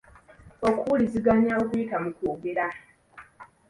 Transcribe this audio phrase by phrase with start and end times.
[0.67, 2.65] Okuwuliziganya okuyita mu kwogera.